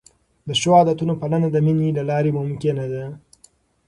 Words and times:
د 0.47 0.49
ښو 0.59 0.69
عادتونو 0.79 1.13
پالنه 1.21 1.47
د 1.51 1.57
مینې 1.65 1.89
له 1.97 2.03
لارې 2.09 2.31
ممکنه 2.39 2.85
ده. 2.93 3.03